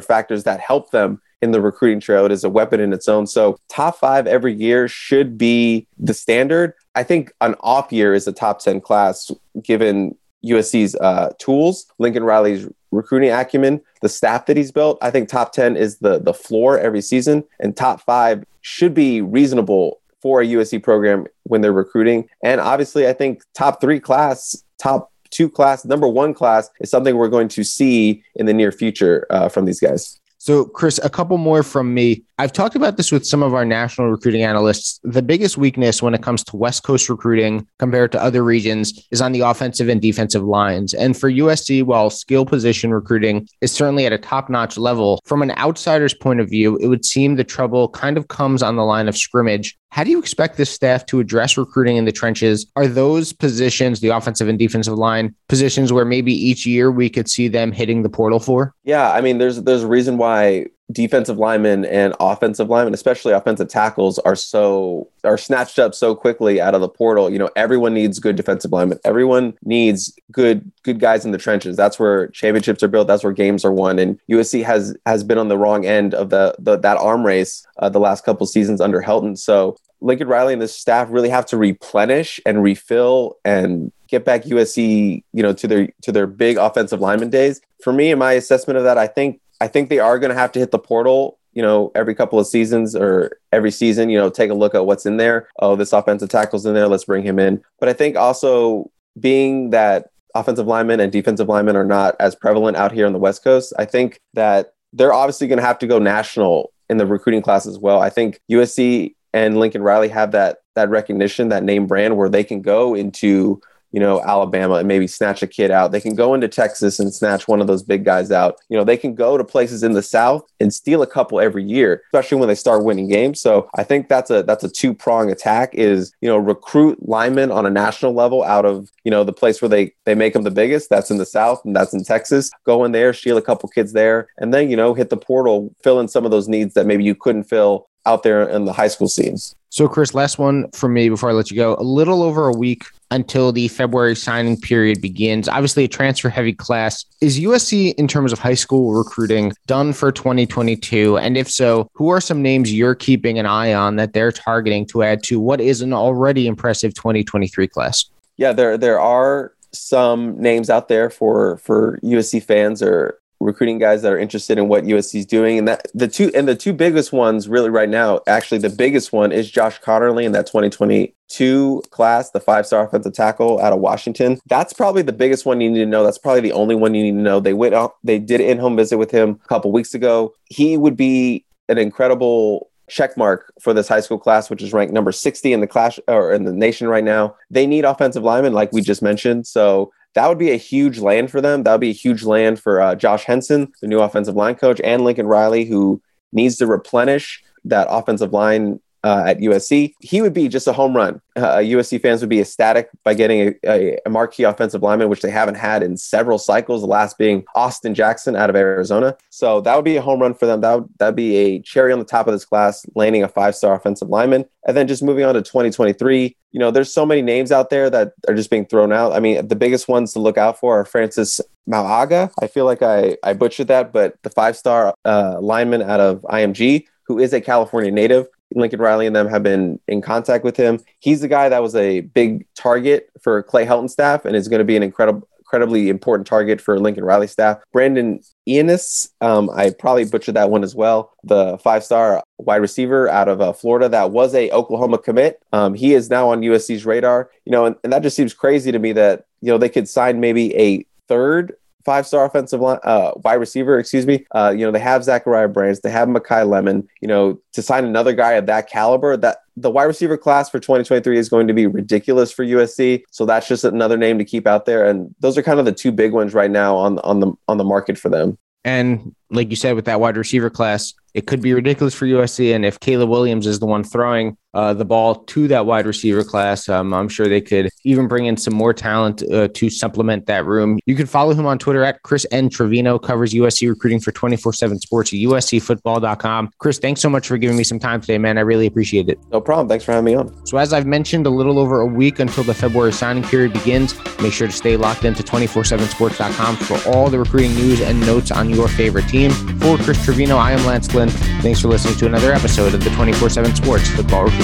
factors 0.00 0.44
that 0.44 0.60
help 0.60 0.90
them 0.90 1.20
in 1.42 1.52
the 1.52 1.60
recruiting 1.60 2.00
trail. 2.00 2.24
It 2.24 2.32
is 2.32 2.44
a 2.44 2.50
weapon 2.50 2.80
in 2.80 2.92
its 2.92 3.08
own. 3.08 3.26
So, 3.26 3.58
top 3.68 3.98
five 3.98 4.26
every 4.26 4.54
year 4.54 4.88
should 4.88 5.36
be 5.36 5.86
the 5.98 6.14
standard. 6.14 6.72
I 6.94 7.02
think 7.02 7.32
an 7.40 7.54
off 7.60 7.92
year 7.92 8.14
is 8.14 8.26
a 8.26 8.32
top 8.32 8.60
10 8.60 8.80
class 8.80 9.30
given 9.62 10.16
USC's 10.44 10.94
uh, 10.96 11.32
tools, 11.38 11.86
Lincoln 11.98 12.24
Riley's 12.24 12.68
recruiting 12.90 13.30
acumen, 13.30 13.80
the 14.00 14.08
staff 14.08 14.46
that 14.46 14.56
he's 14.56 14.72
built. 14.72 14.98
I 15.02 15.10
think 15.10 15.28
top 15.28 15.52
10 15.52 15.76
is 15.76 15.98
the, 15.98 16.18
the 16.18 16.34
floor 16.34 16.78
every 16.78 17.00
season, 17.00 17.44
and 17.60 17.76
top 17.76 18.00
five 18.02 18.44
should 18.60 18.94
be 18.94 19.20
reasonable 19.20 20.00
for 20.22 20.40
a 20.40 20.46
USC 20.46 20.82
program 20.82 21.26
when 21.42 21.60
they're 21.60 21.72
recruiting. 21.72 22.28
And 22.42 22.60
obviously, 22.60 23.06
I 23.06 23.12
think 23.12 23.42
top 23.54 23.80
three 23.80 24.00
class, 24.00 24.64
top 24.78 25.12
two 25.34 25.50
class, 25.50 25.84
number 25.84 26.08
one 26.08 26.32
class 26.32 26.70
is 26.80 26.90
something 26.90 27.16
we're 27.16 27.28
going 27.28 27.48
to 27.48 27.64
see 27.64 28.22
in 28.36 28.46
the 28.46 28.54
near 28.54 28.72
future 28.72 29.26
uh, 29.30 29.48
from 29.48 29.64
these 29.64 29.80
guys. 29.80 30.20
So, 30.44 30.66
Chris, 30.66 31.00
a 31.02 31.08
couple 31.08 31.38
more 31.38 31.62
from 31.62 31.94
me. 31.94 32.22
I've 32.36 32.52
talked 32.52 32.76
about 32.76 32.98
this 32.98 33.10
with 33.10 33.26
some 33.26 33.42
of 33.42 33.54
our 33.54 33.64
national 33.64 34.10
recruiting 34.10 34.42
analysts. 34.42 35.00
The 35.02 35.22
biggest 35.22 35.56
weakness 35.56 36.02
when 36.02 36.12
it 36.12 36.22
comes 36.22 36.44
to 36.44 36.56
West 36.58 36.82
Coast 36.82 37.08
recruiting 37.08 37.66
compared 37.78 38.12
to 38.12 38.22
other 38.22 38.44
regions 38.44 39.06
is 39.10 39.22
on 39.22 39.32
the 39.32 39.40
offensive 39.40 39.88
and 39.88 40.02
defensive 40.02 40.44
lines. 40.44 40.92
And 40.92 41.16
for 41.16 41.30
USC, 41.30 41.82
while 41.82 42.10
skill 42.10 42.44
position 42.44 42.90
recruiting 42.90 43.48
is 43.62 43.72
certainly 43.72 44.04
at 44.04 44.12
a 44.12 44.18
top 44.18 44.50
notch 44.50 44.76
level, 44.76 45.18
from 45.24 45.40
an 45.40 45.52
outsider's 45.52 46.12
point 46.12 46.40
of 46.40 46.50
view, 46.50 46.76
it 46.76 46.88
would 46.88 47.06
seem 47.06 47.36
the 47.36 47.44
trouble 47.44 47.88
kind 47.88 48.18
of 48.18 48.28
comes 48.28 48.62
on 48.62 48.76
the 48.76 48.84
line 48.84 49.08
of 49.08 49.16
scrimmage 49.16 49.78
how 49.94 50.02
do 50.02 50.10
you 50.10 50.18
expect 50.18 50.56
this 50.56 50.70
staff 50.70 51.06
to 51.06 51.20
address 51.20 51.56
recruiting 51.56 51.96
in 51.96 52.04
the 52.04 52.10
trenches? 52.10 52.66
Are 52.74 52.88
those 52.88 53.32
positions, 53.32 54.00
the 54.00 54.08
offensive 54.08 54.48
and 54.48 54.58
defensive 54.58 54.94
line 54.94 55.32
positions, 55.48 55.92
where 55.92 56.04
maybe 56.04 56.32
each 56.32 56.66
year 56.66 56.90
we 56.90 57.08
could 57.08 57.30
see 57.30 57.46
them 57.46 57.70
hitting 57.70 58.02
the 58.02 58.08
portal 58.08 58.40
for? 58.40 58.74
Yeah, 58.82 59.12
I 59.12 59.20
mean, 59.20 59.38
there's 59.38 59.62
there's 59.62 59.84
a 59.84 59.86
reason 59.86 60.18
why 60.18 60.66
defensive 60.92 61.38
linemen 61.38 61.84
and 61.84 62.12
offensive 62.20 62.68
linemen, 62.68 62.92
especially 62.92 63.32
offensive 63.32 63.68
tackles, 63.68 64.18
are 64.18 64.34
so 64.34 65.08
are 65.22 65.38
snatched 65.38 65.78
up 65.78 65.94
so 65.94 66.14
quickly 66.16 66.60
out 66.60 66.74
of 66.74 66.80
the 66.80 66.88
portal. 66.88 67.30
You 67.30 67.38
know, 67.38 67.50
everyone 67.54 67.94
needs 67.94 68.18
good 68.18 68.34
defensive 68.34 68.72
linemen. 68.72 68.98
Everyone 69.04 69.56
needs 69.62 70.12
good 70.32 70.72
good 70.82 70.98
guys 70.98 71.24
in 71.24 71.30
the 71.30 71.38
trenches. 71.38 71.76
That's 71.76 72.00
where 72.00 72.26
championships 72.28 72.82
are 72.82 72.88
built. 72.88 73.06
That's 73.06 73.22
where 73.22 73.32
games 73.32 73.64
are 73.64 73.72
won. 73.72 74.00
And 74.00 74.18
USC 74.28 74.64
has 74.64 74.96
has 75.06 75.22
been 75.22 75.38
on 75.38 75.46
the 75.46 75.56
wrong 75.56 75.86
end 75.86 76.14
of 76.14 76.30
the, 76.30 76.56
the 76.58 76.76
that 76.78 76.96
arm 76.96 77.24
race 77.24 77.64
uh, 77.78 77.88
the 77.88 78.00
last 78.00 78.24
couple 78.24 78.44
seasons 78.46 78.80
under 78.80 79.00
Helton. 79.00 79.38
So 79.38 79.76
Lincoln 80.04 80.28
Riley 80.28 80.52
and 80.52 80.60
the 80.60 80.68
staff 80.68 81.08
really 81.10 81.30
have 81.30 81.46
to 81.46 81.56
replenish 81.56 82.38
and 82.44 82.62
refill 82.62 83.38
and 83.44 83.90
get 84.06 84.24
back 84.24 84.42
USC, 84.42 85.24
you 85.32 85.42
know, 85.42 85.54
to 85.54 85.66
their 85.66 85.88
to 86.02 86.12
their 86.12 86.26
big 86.26 86.58
offensive 86.58 87.00
lineman 87.00 87.30
days. 87.30 87.60
For 87.82 87.92
me, 87.92 88.10
in 88.10 88.18
my 88.18 88.32
assessment 88.32 88.76
of 88.76 88.84
that, 88.84 88.98
I 88.98 89.06
think 89.06 89.40
I 89.62 89.68
think 89.68 89.88
they 89.88 89.98
are 89.98 90.18
going 90.18 90.30
to 90.30 90.36
have 90.38 90.52
to 90.52 90.58
hit 90.58 90.72
the 90.72 90.78
portal, 90.78 91.38
you 91.54 91.62
know, 91.62 91.90
every 91.94 92.14
couple 92.14 92.38
of 92.38 92.46
seasons 92.46 92.94
or 92.94 93.38
every 93.50 93.70
season, 93.70 94.10
you 94.10 94.18
know, 94.18 94.28
take 94.28 94.50
a 94.50 94.54
look 94.54 94.74
at 94.74 94.84
what's 94.84 95.06
in 95.06 95.16
there. 95.16 95.48
Oh, 95.58 95.74
this 95.74 95.94
offensive 95.94 96.28
tackle's 96.28 96.66
in 96.66 96.74
there, 96.74 96.86
let's 96.86 97.04
bring 97.04 97.24
him 97.24 97.38
in. 97.38 97.62
But 97.80 97.88
I 97.88 97.94
think 97.94 98.14
also 98.14 98.90
being 99.18 99.70
that 99.70 100.10
offensive 100.34 100.66
linemen 100.66 101.00
and 101.00 101.10
defensive 101.10 101.48
linemen 101.48 101.76
are 101.76 101.84
not 101.84 102.14
as 102.20 102.34
prevalent 102.34 102.76
out 102.76 102.92
here 102.92 103.06
on 103.06 103.14
the 103.14 103.18
West 103.18 103.42
Coast, 103.42 103.72
I 103.78 103.86
think 103.86 104.20
that 104.34 104.74
they're 104.92 105.14
obviously 105.14 105.46
going 105.46 105.60
to 105.60 105.64
have 105.64 105.78
to 105.78 105.86
go 105.86 105.98
national 105.98 106.72
in 106.90 106.98
the 106.98 107.06
recruiting 107.06 107.40
class 107.40 107.66
as 107.66 107.78
well. 107.78 108.00
I 108.00 108.10
think 108.10 108.40
USC 108.50 109.14
and 109.34 109.58
Lincoln 109.58 109.82
Riley 109.82 110.08
have 110.08 110.32
that 110.32 110.58
that 110.76 110.88
recognition, 110.88 111.50
that 111.50 111.64
name 111.64 111.86
brand 111.86 112.16
where 112.16 112.28
they 112.28 112.44
can 112.44 112.62
go 112.62 112.94
into 112.94 113.60
you 113.90 114.00
know 114.00 114.20
Alabama 114.22 114.74
and 114.74 114.88
maybe 114.88 115.06
snatch 115.06 115.42
a 115.42 115.46
kid 115.46 115.70
out. 115.70 115.92
They 115.92 116.00
can 116.00 116.14
go 116.14 116.34
into 116.34 116.48
Texas 116.48 116.98
and 116.98 117.12
snatch 117.12 117.46
one 117.46 117.60
of 117.60 117.66
those 117.66 117.82
big 117.82 118.04
guys 118.04 118.30
out. 118.30 118.56
You 118.68 118.76
know, 118.76 118.84
they 118.84 118.96
can 118.96 119.14
go 119.14 119.36
to 119.36 119.44
places 119.44 119.82
in 119.82 119.92
the 119.92 120.02
South 120.02 120.42
and 120.60 120.72
steal 120.72 121.02
a 121.02 121.06
couple 121.06 121.40
every 121.40 121.64
year, 121.64 122.02
especially 122.12 122.38
when 122.38 122.48
they 122.48 122.54
start 122.54 122.84
winning 122.84 123.08
games. 123.08 123.40
So 123.40 123.68
I 123.76 123.82
think 123.82 124.08
that's 124.08 124.30
a 124.30 124.44
that's 124.44 124.64
a 124.64 124.68
two 124.68 124.94
prong 124.94 125.30
attack. 125.30 125.74
Is 125.74 126.12
you 126.20 126.28
know 126.28 126.36
recruit 126.36 126.98
linemen 127.08 127.50
on 127.50 127.66
a 127.66 127.70
national 127.70 128.14
level 128.14 128.44
out 128.44 128.64
of 128.64 128.88
you 129.02 129.10
know 129.10 129.24
the 129.24 129.32
place 129.32 129.60
where 129.60 129.68
they 129.68 129.92
they 130.04 130.14
make 130.14 130.32
them 130.32 130.42
the 130.42 130.50
biggest. 130.50 130.90
That's 130.90 131.10
in 131.10 131.18
the 131.18 131.26
South 131.26 131.60
and 131.64 131.74
that's 131.74 131.92
in 131.92 132.04
Texas. 132.04 132.50
Go 132.64 132.84
in 132.84 132.92
there, 132.92 133.12
steal 133.12 133.36
a 133.36 133.42
couple 133.42 133.68
kids 133.68 133.92
there, 133.92 134.28
and 134.38 134.54
then 134.54 134.70
you 134.70 134.76
know 134.76 134.94
hit 134.94 135.10
the 135.10 135.16
portal, 135.16 135.74
fill 135.82 135.98
in 135.98 136.06
some 136.06 136.24
of 136.24 136.30
those 136.30 136.48
needs 136.48 136.74
that 136.74 136.86
maybe 136.86 137.02
you 137.02 137.16
couldn't 137.16 137.44
fill 137.44 137.88
out 138.06 138.22
there 138.22 138.48
in 138.48 138.64
the 138.64 138.72
high 138.72 138.88
school 138.88 139.08
scenes. 139.08 139.54
So, 139.70 139.88
Chris, 139.88 140.14
last 140.14 140.38
one 140.38 140.70
for 140.70 140.88
me 140.88 141.08
before 141.08 141.30
I 141.30 141.32
let 141.32 141.50
you 141.50 141.56
go. 141.56 141.74
A 141.76 141.82
little 141.82 142.22
over 142.22 142.46
a 142.46 142.52
week 142.52 142.84
until 143.10 143.50
the 143.50 143.68
February 143.68 144.14
signing 144.14 144.60
period 144.60 145.00
begins. 145.00 145.48
Obviously, 145.48 145.84
a 145.84 145.88
transfer 145.88 146.28
heavy 146.28 146.52
class. 146.52 147.04
Is 147.20 147.40
USC, 147.40 147.94
in 147.94 148.06
terms 148.06 148.32
of 148.32 148.38
high 148.38 148.54
school 148.54 148.94
recruiting, 148.94 149.52
done 149.66 149.92
for 149.92 150.12
2022? 150.12 151.18
And 151.18 151.36
if 151.36 151.50
so, 151.50 151.88
who 151.94 152.08
are 152.08 152.20
some 152.20 152.40
names 152.40 152.72
you're 152.72 152.94
keeping 152.94 153.38
an 153.38 153.46
eye 153.46 153.74
on 153.74 153.96
that 153.96 154.12
they're 154.12 154.32
targeting 154.32 154.86
to 154.86 155.02
add 155.02 155.24
to 155.24 155.40
what 155.40 155.60
is 155.60 155.80
an 155.80 155.92
already 155.92 156.46
impressive 156.46 156.94
2023 156.94 157.66
class? 157.66 158.04
Yeah, 158.36 158.52
there 158.52 158.78
there 158.78 159.00
are 159.00 159.54
some 159.72 160.40
names 160.40 160.70
out 160.70 160.88
there 160.88 161.10
for 161.10 161.56
for 161.58 161.98
USC 162.02 162.42
fans 162.42 162.82
or 162.82 163.18
recruiting 163.44 163.78
guys 163.78 164.02
that 164.02 164.12
are 164.12 164.18
interested 164.18 164.58
in 164.58 164.68
what 164.68 164.84
USC 164.84 165.20
is 165.20 165.26
doing. 165.26 165.58
And 165.58 165.68
that 165.68 165.86
the 165.94 166.08
two 166.08 166.30
and 166.34 166.48
the 166.48 166.56
two 166.56 166.72
biggest 166.72 167.12
ones 167.12 167.48
really 167.48 167.70
right 167.70 167.88
now, 167.88 168.20
actually 168.26 168.58
the 168.58 168.70
biggest 168.70 169.12
one 169.12 169.32
is 169.32 169.50
Josh 169.50 169.80
Conerly 169.80 170.24
in 170.24 170.32
that 170.32 170.46
2022 170.46 171.82
class, 171.90 172.30
the 172.30 172.40
five-star 172.40 172.86
offensive 172.86 173.12
tackle 173.12 173.60
out 173.60 173.72
of 173.72 173.80
Washington. 173.80 174.40
That's 174.46 174.72
probably 174.72 175.02
the 175.02 175.12
biggest 175.12 175.46
one 175.46 175.60
you 175.60 175.70
need 175.70 175.80
to 175.80 175.86
know. 175.86 176.02
That's 176.02 176.18
probably 176.18 176.40
the 176.40 176.52
only 176.52 176.74
one 176.74 176.94
you 176.94 177.02
need 177.02 177.12
to 177.12 177.22
know. 177.22 177.40
They 177.40 177.54
went 177.54 177.74
up, 177.74 177.98
they 178.02 178.18
did 178.18 178.40
an 178.40 178.48
in-home 178.48 178.76
visit 178.76 178.98
with 178.98 179.10
him 179.10 179.38
a 179.44 179.48
couple 179.48 179.70
weeks 179.70 179.94
ago. 179.94 180.34
He 180.48 180.76
would 180.76 180.96
be 180.96 181.44
an 181.68 181.78
incredible 181.78 182.70
check 182.88 183.16
mark 183.16 183.52
for 183.60 183.72
this 183.72 183.88
high 183.88 184.00
school 184.00 184.18
class, 184.18 184.50
which 184.50 184.62
is 184.62 184.72
ranked 184.72 184.92
number 184.92 185.12
60 185.12 185.52
in 185.52 185.60
the 185.60 185.66
class 185.66 185.98
or 186.06 186.32
in 186.32 186.44
the 186.44 186.52
nation 186.52 186.86
right 186.88 187.04
now. 187.04 187.34
They 187.50 187.66
need 187.66 187.84
offensive 187.84 188.22
linemen, 188.22 188.52
like 188.52 188.72
we 188.72 188.82
just 188.82 189.02
mentioned. 189.02 189.46
So 189.46 189.90
that 190.14 190.28
would 190.28 190.38
be 190.38 190.50
a 190.52 190.56
huge 190.56 190.98
land 190.98 191.30
for 191.30 191.40
them. 191.40 191.62
That 191.62 191.72
would 191.72 191.80
be 191.80 191.90
a 191.90 191.94
huge 191.94 192.22
land 192.22 192.60
for 192.60 192.80
uh, 192.80 192.94
Josh 192.94 193.24
Henson, 193.24 193.72
the 193.80 193.88
new 193.88 194.00
offensive 194.00 194.36
line 194.36 194.54
coach, 194.54 194.80
and 194.82 195.04
Lincoln 195.04 195.26
Riley, 195.26 195.64
who 195.64 196.00
needs 196.32 196.56
to 196.56 196.66
replenish 196.66 197.42
that 197.64 197.88
offensive 197.90 198.32
line 198.32 198.80
uh, 199.04 199.22
at 199.26 199.38
USC. 199.38 199.92
He 200.00 200.22
would 200.22 200.32
be 200.32 200.48
just 200.48 200.66
a 200.66 200.72
home 200.72 200.96
run. 200.96 201.20
Uh, 201.36 201.56
USC 201.56 202.00
fans 202.00 202.22
would 202.22 202.30
be 202.30 202.40
ecstatic 202.40 202.88
by 203.04 203.12
getting 203.12 203.54
a, 203.64 203.98
a, 204.04 204.10
marquee 204.10 204.44
offensive 204.44 204.82
lineman, 204.82 205.08
which 205.08 205.20
they 205.20 205.30
haven't 205.30 205.56
had 205.56 205.82
in 205.82 205.96
several 205.96 206.38
cycles. 206.38 206.80
The 206.80 206.86
last 206.86 207.18
being 207.18 207.44
Austin 207.54 207.94
Jackson 207.94 208.34
out 208.34 208.48
of 208.48 208.56
Arizona. 208.56 209.16
So 209.30 209.60
that 209.60 209.76
would 209.76 209.84
be 209.84 209.96
a 209.96 210.02
home 210.02 210.20
run 210.20 210.32
for 210.32 210.46
them. 210.46 210.62
That 210.62 210.74
would 210.74 210.88
that'd 210.98 211.16
be 211.16 211.36
a 211.36 211.60
cherry 211.60 211.92
on 211.92 211.98
the 211.98 212.04
top 212.04 212.26
of 212.26 212.32
this 212.32 212.46
class, 212.46 212.86
landing 212.94 213.22
a 213.22 213.28
five 213.28 213.54
star 213.54 213.74
offensive 213.74 214.08
lineman. 214.08 214.46
And 214.66 214.76
then 214.76 214.88
just 214.88 215.02
moving 215.02 215.24
on 215.24 215.34
to 215.34 215.42
2023, 215.42 216.34
you 216.52 216.60
know, 216.60 216.70
there's 216.70 216.92
so 216.92 217.04
many 217.04 217.20
names 217.20 217.52
out 217.52 217.68
there 217.68 217.90
that 217.90 218.12
are 218.26 218.34
just 218.34 218.48
being 218.48 218.64
thrown 218.64 218.92
out. 218.92 219.12
I 219.12 219.20
mean, 219.20 219.46
the 219.46 219.56
biggest 219.56 219.86
ones 219.86 220.14
to 220.14 220.20
look 220.20 220.38
out 220.38 220.58
for 220.58 220.80
are 220.80 220.84
Francis 220.86 221.40
Mauaga. 221.68 222.30
I 222.40 222.46
feel 222.46 222.64
like 222.64 222.80
I, 222.80 223.18
I 223.22 223.34
butchered 223.34 223.68
that, 223.68 223.92
but 223.92 224.16
the 224.22 224.30
five 224.30 224.56
star 224.56 224.94
uh, 225.04 225.38
lineman 225.40 225.82
out 225.82 226.00
of 226.00 226.22
IMG, 226.22 226.86
who 227.06 227.18
is 227.18 227.34
a 227.34 227.40
California 227.40 227.90
native. 227.90 228.28
Lincoln 228.54 228.80
Riley 228.80 229.06
and 229.06 229.16
them 229.16 229.28
have 229.28 229.42
been 229.42 229.80
in 229.88 230.00
contact 230.00 230.44
with 230.44 230.56
him. 230.56 230.80
He's 231.00 231.20
the 231.20 231.28
guy 231.28 231.48
that 231.48 231.62
was 231.62 231.74
a 231.74 232.00
big 232.00 232.46
target 232.54 233.10
for 233.20 233.42
Clay 233.42 233.66
Helton 233.66 233.90
staff 233.90 234.24
and 234.24 234.36
is 234.36 234.48
going 234.48 234.60
to 234.60 234.64
be 234.64 234.76
an 234.76 234.82
incredible 234.82 235.28
incredibly 235.54 235.88
important 235.88 236.26
target 236.26 236.60
for 236.60 236.80
Lincoln 236.80 237.04
Riley 237.04 237.26
staff. 237.28 237.58
Brandon 237.72 238.20
Inniss, 238.48 239.10
um, 239.20 239.50
I 239.54 239.70
probably 239.70 240.04
butchered 240.04 240.34
that 240.34 240.50
one 240.50 240.64
as 240.64 240.74
well. 240.74 241.12
The 241.22 241.58
five-star 241.58 242.24
wide 242.38 242.56
receiver 242.56 243.08
out 243.08 243.28
of 243.28 243.40
uh, 243.40 243.52
Florida 243.52 243.88
that 243.90 244.10
was 244.10 244.34
a 244.34 244.50
Oklahoma 244.50 244.98
commit. 244.98 245.40
Um, 245.52 245.74
he 245.74 245.94
is 245.94 246.10
now 246.10 246.30
on 246.30 246.40
USC's 246.40 246.84
radar. 246.84 247.30
You 247.44 247.52
know, 247.52 247.66
and, 247.66 247.76
and 247.84 247.92
that 247.92 248.02
just 248.02 248.16
seems 248.16 248.34
crazy 248.34 248.72
to 248.72 248.78
me 248.78 248.92
that 248.92 249.26
you 249.42 249.52
know 249.52 249.58
they 249.58 249.68
could 249.68 249.88
sign 249.88 250.18
maybe 250.18 250.56
a 250.56 250.84
third 251.06 251.54
five 251.84 252.06
star 252.06 252.24
offensive 252.24 252.60
line, 252.60 252.78
uh, 252.82 253.12
wide 253.16 253.34
receiver, 253.34 253.78
excuse 253.78 254.06
me. 254.06 254.26
Uh, 254.34 254.54
you 254.56 254.64
know, 254.64 254.70
they 254.70 254.80
have 254.80 255.04
Zachariah 255.04 255.48
Branch, 255.48 255.78
they 255.82 255.90
have 255.90 256.08
Makai 256.08 256.48
Lemon. 256.48 256.88
You 257.00 257.08
know, 257.08 257.40
to 257.52 257.62
sign 257.62 257.84
another 257.84 258.12
guy 258.12 258.32
of 258.32 258.46
that 258.46 258.68
caliber, 258.68 259.16
that 259.16 259.38
the 259.56 259.70
wide 259.70 259.84
receiver 259.84 260.16
class 260.16 260.50
for 260.50 260.58
2023 260.58 261.18
is 261.18 261.28
going 261.28 261.46
to 261.46 261.54
be 261.54 261.66
ridiculous 261.66 262.32
for 262.32 262.44
USC. 262.44 263.04
So 263.10 263.24
that's 263.24 263.46
just 263.46 263.64
another 263.64 263.96
name 263.96 264.18
to 264.18 264.24
keep 264.24 264.46
out 264.46 264.66
there. 264.66 264.84
And 264.88 265.14
those 265.20 265.38
are 265.38 265.42
kind 265.42 265.58
of 265.58 265.64
the 265.64 265.72
two 265.72 265.92
big 265.92 266.12
ones 266.12 266.34
right 266.34 266.50
now 266.50 266.76
on 266.76 266.98
on 267.00 267.20
the 267.20 267.32
on 267.48 267.58
the 267.58 267.64
market 267.64 267.98
for 267.98 268.08
them. 268.08 268.38
And 268.64 269.14
like 269.30 269.50
you 269.50 269.56
said, 269.56 269.74
with 269.74 269.84
that 269.84 270.00
wide 270.00 270.16
receiver 270.16 270.48
class, 270.48 270.94
it 271.12 271.26
could 271.26 271.42
be 271.42 271.52
ridiculous 271.52 271.94
for 271.94 272.06
USC. 272.06 272.54
And 272.54 272.64
if 272.64 272.80
Caleb 272.80 273.10
Williams 273.10 273.46
is 273.46 273.58
the 273.58 273.66
one 273.66 273.84
throwing 273.84 274.38
uh, 274.54 274.72
the 274.72 274.84
ball 274.84 275.16
to 275.16 275.48
that 275.48 275.66
wide 275.66 275.86
receiver 275.86 276.24
class. 276.24 276.68
Um, 276.68 276.94
I'm 276.94 277.08
sure 277.08 277.28
they 277.28 277.40
could 277.40 277.70
even 277.84 278.08
bring 278.08 278.26
in 278.26 278.36
some 278.36 278.54
more 278.54 278.72
talent 278.72 279.22
uh, 279.30 279.48
to 279.48 279.68
supplement 279.68 280.26
that 280.26 280.46
room. 280.46 280.78
You 280.86 280.94
can 280.94 281.06
follow 281.06 281.34
him 281.34 281.46
on 281.46 281.58
Twitter 281.58 281.82
at 281.82 282.02
Chris 282.02 282.26
N. 282.30 282.48
Trevino, 282.48 282.98
covers 282.98 283.34
USC 283.34 283.68
recruiting 283.68 284.00
for 284.00 284.12
24 284.12 284.52
7 284.52 284.78
sports 284.78 285.12
at 285.12 285.16
USCfootball.com. 285.16 286.52
Chris, 286.58 286.78
thanks 286.78 287.00
so 287.00 287.10
much 287.10 287.26
for 287.26 287.36
giving 287.36 287.56
me 287.56 287.64
some 287.64 287.78
time 287.78 288.00
today, 288.00 288.18
man. 288.18 288.38
I 288.38 288.42
really 288.42 288.66
appreciate 288.66 289.08
it. 289.08 289.18
No 289.32 289.40
problem. 289.40 289.68
Thanks 289.68 289.84
for 289.84 289.92
having 289.92 290.04
me 290.04 290.14
on. 290.14 290.46
So, 290.46 290.56
as 290.58 290.72
I've 290.72 290.86
mentioned, 290.86 291.26
a 291.26 291.30
little 291.30 291.58
over 291.58 291.80
a 291.80 291.86
week 291.86 292.20
until 292.20 292.44
the 292.44 292.54
February 292.54 292.92
signing 292.92 293.24
period 293.24 293.52
begins. 293.52 293.94
Make 294.20 294.32
sure 294.32 294.46
to 294.46 294.52
stay 294.52 294.76
locked 294.76 295.04
into 295.04 295.22
24 295.22 295.64
7 295.64 295.88
sports.com 295.88 296.56
for 296.56 296.78
all 296.88 297.10
the 297.10 297.18
recruiting 297.18 297.54
news 297.54 297.80
and 297.80 298.00
notes 298.00 298.30
on 298.30 298.50
your 298.50 298.68
favorite 298.68 299.08
team. 299.08 299.30
For 299.58 299.76
Chris 299.78 300.02
Trevino, 300.04 300.36
I 300.36 300.52
am 300.52 300.64
Lance 300.64 300.86
Glenn. 300.88 301.08
Thanks 301.42 301.60
for 301.60 301.68
listening 301.68 301.96
to 301.96 302.06
another 302.06 302.32
episode 302.32 302.74
of 302.74 302.84
the 302.84 302.90
24 302.90 303.30
7 303.30 303.54
Sports 303.56 303.88
Football 303.88 304.24
Recruiting 304.24 304.43